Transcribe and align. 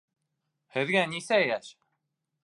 Һеҙгә 0.77 1.03
нисә 1.11 1.39
йәш? 1.49 1.69